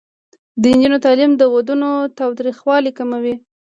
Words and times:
د 0.61 0.63
نجونو 0.75 0.97
تعلیم 1.05 1.31
د 1.37 1.43
ودونو 1.53 1.89
تاوتریخوالی 2.17 2.91
کموي. 2.97 3.35